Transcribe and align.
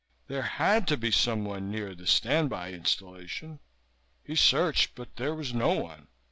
There 0.25 0.41
had 0.41 0.87
to 0.87 0.97
be 0.97 1.11
someone 1.11 1.69
near 1.69 1.93
the 1.93 2.07
standby 2.07 2.71
installation. 2.71 3.59
He 4.23 4.35
searched; 4.35 4.95
but 4.95 5.15
there 5.17 5.35
was 5.35 5.53
no 5.53 5.73
one. 5.73 6.07